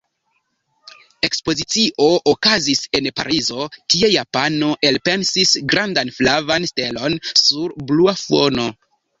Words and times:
Ekspozicio 1.27 2.07
okazis 2.31 2.81
en 3.01 3.09
Parizo: 3.21 3.67
tie 3.95 4.11
japano 4.15 4.71
elpensis 4.91 5.55
grandan 5.75 6.13
flavan 6.19 6.67
stelon 6.73 7.21
sur 7.45 7.79
blua 7.93 8.17
fono. 8.27 8.71